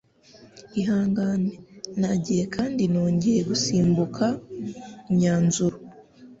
[0.79, 1.51] Ihangane,
[1.99, 4.25] Nagiye kandi nongeye gusimbuka
[5.09, 5.77] imyanzuro.